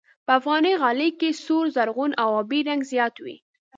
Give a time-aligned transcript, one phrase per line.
[0.25, 3.35] په افغاني غالۍ کې سور، زرغون او آبي رنګ زیات وي.